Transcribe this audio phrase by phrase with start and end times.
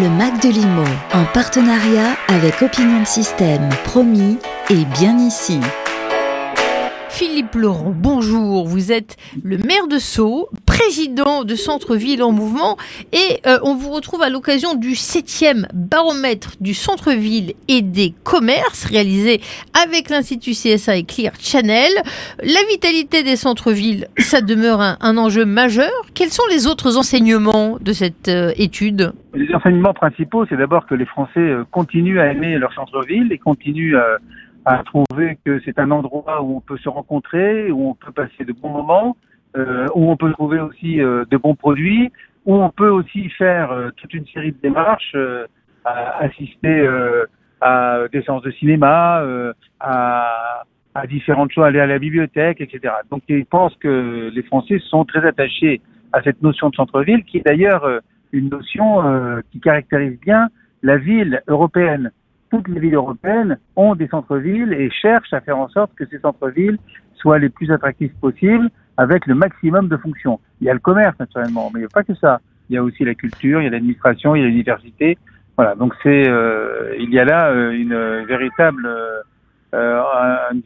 [0.00, 5.60] Le Mac de Limo, en partenariat avec Opinion System, promis et bien ici.
[7.16, 8.66] Philippe Laurent, bonjour.
[8.66, 12.76] Vous êtes le maire de Sceaux, président de Centre-Ville en mouvement
[13.12, 18.84] et euh, on vous retrouve à l'occasion du 7e baromètre du centre-ville et des commerces
[18.84, 19.40] réalisé
[19.80, 21.92] avec l'Institut CSA et Clear Channel.
[22.40, 25.92] La vitalité des centres-villes, ça demeure un, enjeu majeur.
[26.16, 29.12] Quels sont les autres enseignements de cette euh, étude?
[29.34, 33.38] Les enseignements principaux, c'est d'abord que les Français euh, continuent à aimer leur centre-ville et
[33.38, 34.18] continuent à
[34.64, 38.44] à trouver que c'est un endroit où on peut se rencontrer, où on peut passer
[38.44, 39.16] de bons moments,
[39.56, 42.10] euh, où on peut trouver aussi euh, de bons produits,
[42.46, 45.46] où on peut aussi faire euh, toute une série de démarches, euh,
[45.84, 47.24] à assister euh,
[47.60, 49.22] à des séances de cinéma,
[49.80, 52.94] à, à, différentes choses, aller à la bibliothèque, etc.
[53.10, 55.80] Donc je pense que les Français sont très attachés
[56.12, 57.88] à cette notion de centre-ville, qui est d'ailleurs
[58.32, 60.48] une notion qui caractérise bien
[60.82, 62.10] la ville européenne
[62.54, 66.18] toutes les villes européennes ont des centres-villes et cherchent à faire en sorte que ces
[66.20, 66.78] centres-villes
[67.16, 70.38] soient les plus attractifs possibles avec le maximum de fonctions.
[70.60, 72.40] Il y a le commerce naturellement, mais il n'y a pas que ça.
[72.70, 75.18] Il y a aussi la culture, il y a l'administration, il y a l'université.
[75.56, 78.86] Voilà, donc c'est euh, il y a là euh, une véritable
[79.74, 80.02] euh,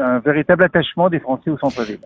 [0.00, 2.00] un, véritable attachement des Français au centre-ville.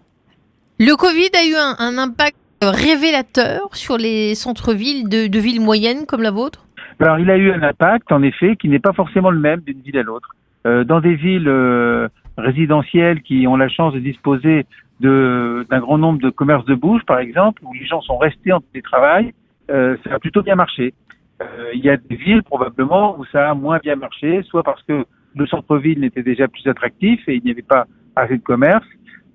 [0.78, 6.30] Le Covid a eu un, impact révélateur sur les centres-villes de villes moyennes comme la
[6.30, 6.65] vôtre?
[7.00, 9.80] Alors, il a eu un impact, en effet, qui n'est pas forcément le même d'une
[9.80, 10.30] ville à l'autre.
[10.66, 14.66] Euh, dans des villes euh, résidentielles qui ont la chance de disposer
[15.00, 18.60] d'un grand nombre de commerces de bouche, par exemple, où les gens sont restés en
[18.60, 19.34] télétravail,
[19.70, 20.94] euh, ça a plutôt bien marché.
[21.42, 24.82] Euh, il y a des villes probablement où ça a moins bien marché, soit parce
[24.84, 28.86] que le centre-ville n'était déjà plus attractif et il n'y avait pas assez de commerce.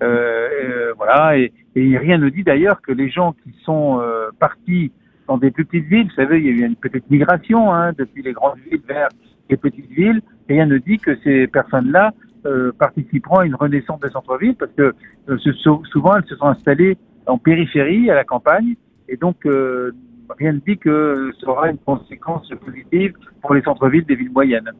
[0.01, 4.01] Euh, voilà, et, et, rien ne dit d'ailleurs que les gens qui sont
[4.39, 4.91] partis
[5.31, 6.07] dans des plus petites villes.
[6.09, 9.07] Vous savez, il y a eu une petite migration hein, depuis les grandes villes vers
[9.49, 10.21] les petites villes.
[10.49, 12.11] Rien ne dit que ces personnes-là
[12.45, 14.93] euh, participeront à une renaissance des centres-villes parce que
[15.29, 15.37] euh,
[15.85, 16.97] souvent elles se sont installées
[17.27, 18.75] en périphérie, à la campagne,
[19.07, 19.93] et donc euh,
[20.37, 24.71] rien ne dit que ce sera une conséquence positive pour les centres-villes des villes moyennes.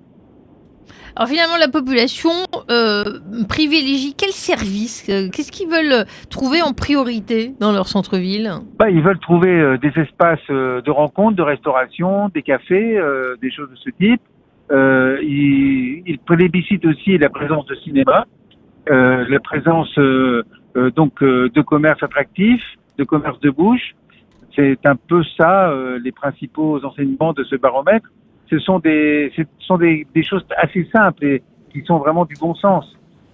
[1.16, 2.32] Alors finalement, la population
[2.70, 3.04] euh,
[3.50, 8.52] privilégie quel service euh, Qu'est-ce qu'ils veulent trouver en priorité dans leur centre-ville?
[8.80, 13.00] Bah, Ils veulent trouver euh, des espaces de rencontre, de restauration, des cafés,
[13.42, 14.22] des choses de ce type.
[14.72, 18.26] ils, ils plébiscitent aussi la présence de cinéma,
[18.88, 19.94] la présence
[20.96, 22.62] donc de commerce attractif,
[22.98, 23.96] de commerce de bouche.
[24.56, 25.74] C'est un peu ça
[26.04, 28.10] les principaux enseignements de ce baromètre
[28.52, 32.36] ce sont des, ce sont des, des, choses assez simples et qui sont vraiment du
[32.36, 32.86] bon sens.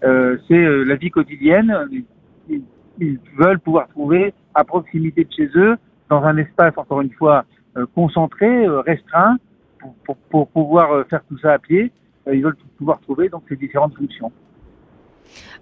[0.04, 1.76] Euh, c'est euh, la vie quotidienne.
[1.92, 2.62] Ils,
[3.00, 5.78] ils, veulent pouvoir trouver à proximité de chez eux,
[6.10, 7.46] dans un espace encore une fois
[7.78, 9.38] euh, concentré, euh, restreint,
[9.80, 11.92] pour, pour, pour pouvoir faire tout ça à pied.
[12.32, 14.32] ils veulent pouvoir trouver donc ces différentes fonctions.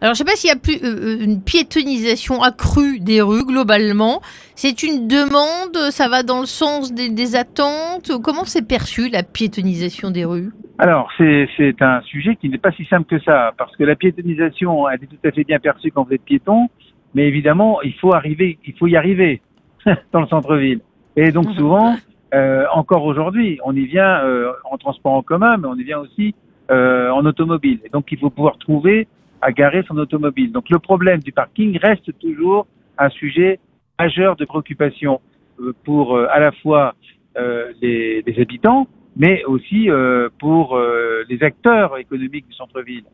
[0.02, 3.46] Alors, je ne sais pas s'il y a plus euh, une piétonisation accrue des rues
[3.46, 4.22] globalement.
[4.56, 8.12] C'est une demande, ça va dans le sens des, attentes.
[8.24, 10.52] Comment c'est perçu la piétonisation des rues?
[10.78, 14.90] Alors, c'est un sujet qui n'est pas si simple que ça, parce que la piétonisation,
[14.90, 16.68] elle est tout à fait bien perçue quand vous êtes piéton,
[17.14, 19.42] mais évidemment, il faut arriver, il faut y arriver
[20.12, 20.82] dans le centre-ville.
[21.16, 21.96] Et donc souvent,
[22.34, 26.00] euh, encore aujourd'hui, on y vient euh, en transport en commun, mais on y vient
[26.00, 26.36] aussi
[26.72, 27.80] euh, en automobile.
[27.86, 29.08] Et donc, il faut pouvoir trouver
[29.42, 30.52] à garer son automobile.
[30.52, 33.60] Donc le problème du parking reste toujours un sujet
[34.00, 35.22] majeur de préoccupation
[35.60, 36.96] euh, pour euh, à la fois
[37.38, 38.88] euh, les, les, habitants,
[39.18, 39.90] mais aussi
[40.40, 40.78] pour
[41.30, 43.06] les acteurs économiques du centre-ville,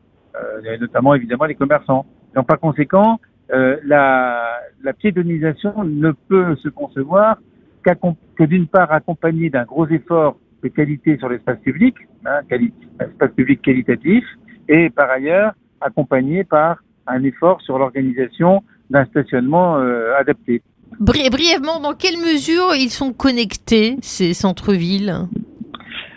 [0.80, 2.08] notamment évidemment les commerçants.
[2.36, 7.38] Donc par conséquent, la, la piétonisation ne peut se concevoir
[7.84, 11.96] que d'une part accompagnée d'un gros effort de qualité sur l'espace public,
[12.26, 14.24] hein, quali espace public qualitatif,
[14.68, 16.78] et par ailleurs accompagné par
[17.08, 20.62] un effort sur l'organisation d'un stationnement euh, adapté.
[21.00, 25.16] brièvement, dans quelle mesure ils sont connectés, ces centres-villes?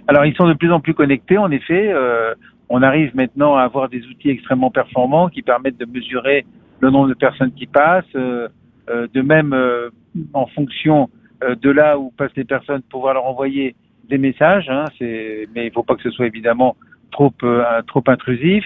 [0.08, 1.90] Alors, ils sont de plus en plus connectés, en effet.
[1.92, 2.34] Euh,
[2.68, 6.44] on arrive maintenant à avoir des outils extrêmement performants qui permettent de mesurer
[6.80, 8.48] le nombre de personnes qui passent, euh,
[8.88, 9.54] de même
[10.34, 11.08] en fonction
[11.40, 13.74] de là où passent les personnes, pouvoir leur envoyer
[14.08, 14.68] des messages.
[14.68, 16.76] Hein, mais il ne faut pas que ce soit évidemment
[17.14, 17.32] trop,
[17.86, 18.64] trop intrusif.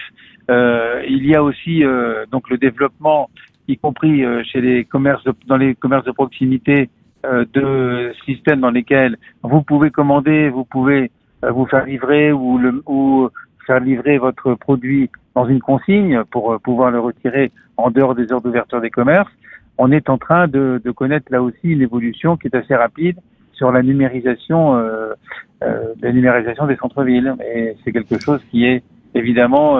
[0.49, 3.29] Euh, il y a aussi euh, donc le développement,
[3.67, 6.89] y compris euh, chez les commerces dans les commerces de proximité,
[7.23, 11.11] de systèmes dans lesquels vous pouvez commander, vous pouvez
[11.43, 13.27] vous faire livrer ou, le, ou
[13.67, 18.41] faire livrer votre produit dans une consigne pour pouvoir le retirer en dehors des heures
[18.41, 19.31] d'ouverture des commerces.
[19.77, 23.19] On est en train de, de, connaître là aussi une évolution qui est assez rapide
[23.59, 25.13] sur la numérisation euh,
[25.61, 27.35] euh, la numérisation des centres-villes.
[27.53, 28.81] Et c'est quelque chose qui est
[29.13, 29.79] évidemment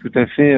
[0.00, 0.56] tout à fait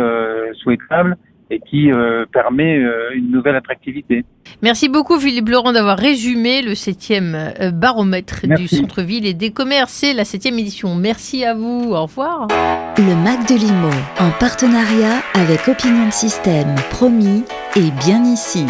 [0.54, 1.16] souhaitable
[1.50, 1.90] et qui
[2.32, 2.80] permet
[3.14, 4.24] une nouvelle attractivité.
[4.62, 7.36] Merci beaucoup Philippe Laurent d'avoir résumé le septième
[7.74, 9.92] baromètre du centre-ville et des commerces.
[9.92, 10.94] C'est la septième édition.
[10.94, 11.92] Merci à vous.
[11.92, 12.46] Au revoir.
[12.96, 17.44] Le Mac de Limo en partenariat avec Opinion Système, promis
[17.74, 18.64] et bien ici.